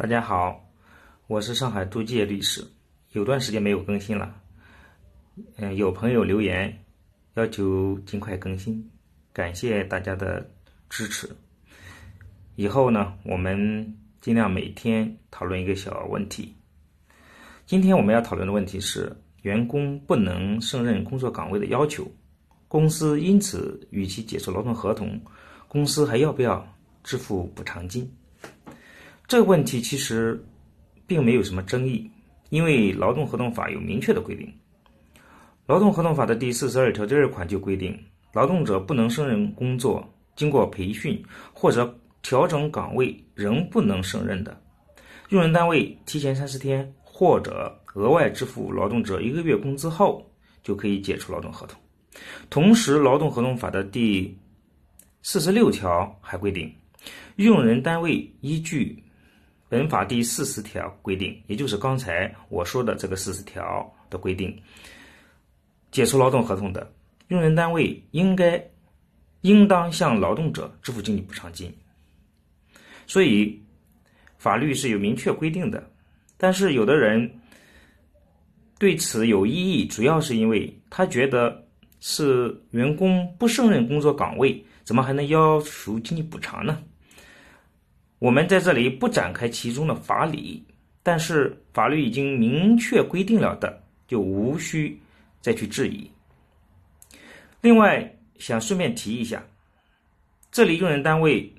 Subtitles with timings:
[0.00, 0.66] 大家好，
[1.26, 2.66] 我是上海杜介律师，
[3.12, 4.34] 有段时间没有更新了，
[5.58, 6.74] 嗯，有朋友留言
[7.34, 8.82] 要求尽快更新，
[9.30, 10.50] 感谢大家的
[10.88, 11.28] 支持。
[12.56, 16.56] 以后呢，我们尽量每天讨论一个小问题。
[17.66, 22.10] 今天我们要讨论的问题是员工不能胜任工作岗位的要求，
[22.68, 25.20] 公司因此与其解除劳动合同，
[25.68, 26.66] 公司还要不要
[27.04, 28.10] 支付补偿金？
[29.30, 30.44] 这个问题其实
[31.06, 32.10] 并没有什么争议，
[32.48, 34.52] 因为劳动合同法有明确的规定。
[35.66, 37.96] 劳动合同法的第四十二条第二款就规定，
[38.32, 40.04] 劳动者不能胜任工作，
[40.34, 44.60] 经过培训或者调整岗位仍不能胜任的，
[45.28, 50.28] 用人单位提前三十天或者额外支付劳动者一个月工资后，
[50.64, 51.80] 就可以解除劳动合同。
[52.50, 54.36] 同时，劳动合同法的第
[55.22, 56.68] 四十六条还规定，
[57.36, 59.00] 用人单位依据
[59.70, 64.60] 本法第四十条规定，也就是刚才我说的这个四十条的规定，
[65.92, 66.92] 解除劳动合同的
[67.28, 68.60] 用人单位应该
[69.42, 71.72] 应当向劳动者支付经济补偿金。
[73.06, 73.62] 所以，
[74.38, 75.88] 法律是有明确规定的。
[76.36, 77.30] 但是，有的人
[78.76, 81.64] 对此有异议，主要是因为他觉得
[82.00, 86.82] 是员工不胜任工作岗位，怎么还能要求经济补偿呢？
[88.20, 90.62] 我们在这里不展开其中的法理，
[91.02, 95.00] 但是法律已经明确规定了的，就无需
[95.40, 96.08] 再去质疑。
[97.62, 99.42] 另外，想顺便提一下，
[100.52, 101.50] 这里用人单位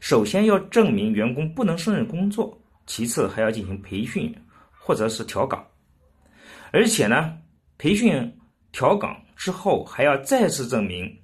[0.00, 4.34] 首先要证明员工不能胜任工作，其次还要进行培训
[4.72, 5.66] 或者是调岗，
[6.72, 7.36] 而且呢，
[7.76, 8.38] 培训
[8.72, 11.14] 调岗之后还要再次证明，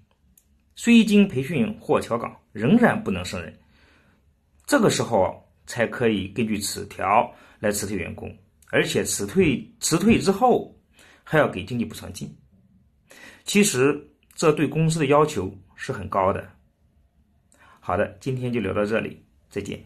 [0.76, 3.54] 虽经培训或调岗仍然不能胜任。
[4.70, 8.32] 这个时候才可以根据此条来辞退员工，
[8.68, 10.72] 而且辞退辞退之后
[11.24, 12.32] 还要给经济补偿金。
[13.44, 14.00] 其实
[14.32, 16.48] 这对公司的要求是很高的。
[17.80, 19.84] 好的，今天就聊到这里，再见。